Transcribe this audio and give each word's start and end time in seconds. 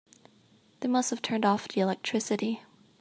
They 0.79 0.87
must 0.87 1.11
have 1.11 1.21
turned 1.21 1.45
off 1.45 1.67
the 1.67 1.79
electricity. 1.81 2.63